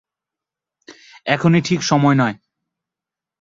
[1.25, 2.35] এখন ঠিক সময় নয়।